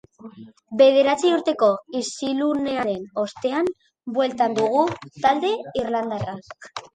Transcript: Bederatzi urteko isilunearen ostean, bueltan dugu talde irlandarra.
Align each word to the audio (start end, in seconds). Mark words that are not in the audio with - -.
Bederatzi 0.77 1.33
urteko 1.33 1.67
isilunearen 1.99 3.03
ostean, 3.25 3.69
bueltan 4.17 4.57
dugu 4.61 4.83
talde 5.27 5.53
irlandarra. 5.83 6.37